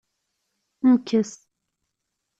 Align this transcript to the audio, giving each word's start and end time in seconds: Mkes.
Mkes. 0.87 1.31